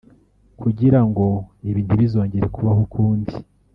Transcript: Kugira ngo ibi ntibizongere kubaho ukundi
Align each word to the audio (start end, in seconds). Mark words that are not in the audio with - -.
Kugira 0.61 0.99
ngo 1.07 1.27
ibi 1.69 1.81
ntibizongere 1.83 2.45
kubaho 2.55 2.79
ukundi 2.87 3.33